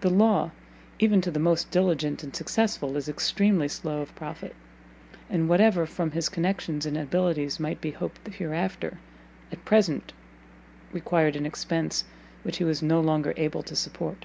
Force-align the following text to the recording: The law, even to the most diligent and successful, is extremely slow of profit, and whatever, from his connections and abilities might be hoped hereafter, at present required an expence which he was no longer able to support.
The 0.00 0.08
law, 0.08 0.50
even 0.98 1.20
to 1.20 1.30
the 1.30 1.38
most 1.38 1.70
diligent 1.70 2.22
and 2.22 2.34
successful, 2.34 2.96
is 2.96 3.06
extremely 3.06 3.68
slow 3.68 4.00
of 4.00 4.14
profit, 4.14 4.56
and 5.28 5.46
whatever, 5.46 5.84
from 5.84 6.12
his 6.12 6.30
connections 6.30 6.86
and 6.86 6.96
abilities 6.96 7.60
might 7.60 7.78
be 7.78 7.90
hoped 7.90 8.26
hereafter, 8.28 8.96
at 9.52 9.62
present 9.66 10.14
required 10.90 11.36
an 11.36 11.44
expence 11.44 12.04
which 12.44 12.56
he 12.56 12.64
was 12.64 12.80
no 12.82 13.02
longer 13.02 13.34
able 13.36 13.62
to 13.64 13.76
support. 13.76 14.24